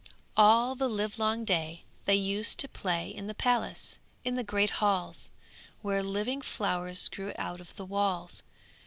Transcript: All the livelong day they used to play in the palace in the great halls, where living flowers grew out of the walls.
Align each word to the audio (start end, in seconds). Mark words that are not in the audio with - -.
All 0.35 0.73
the 0.73 0.89
livelong 0.89 1.45
day 1.45 1.83
they 2.05 2.15
used 2.15 2.57
to 2.57 2.67
play 2.67 3.09
in 3.09 3.27
the 3.27 3.35
palace 3.35 3.99
in 4.25 4.33
the 4.33 4.43
great 4.43 4.71
halls, 4.81 5.29
where 5.83 6.01
living 6.01 6.41
flowers 6.41 7.07
grew 7.07 7.33
out 7.37 7.61
of 7.61 7.75
the 7.75 7.85
walls. 7.85 8.41